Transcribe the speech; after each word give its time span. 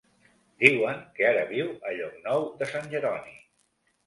Diuen 0.63 1.03
que 1.19 1.27
ara 1.33 1.43
viu 1.51 1.69
a 1.91 1.93
Llocnou 1.99 2.49
de 2.63 2.71
Sant 2.73 2.89
Jeroni. 2.97 3.39